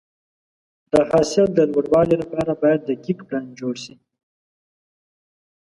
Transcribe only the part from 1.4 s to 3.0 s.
د لوړوالي لپاره باید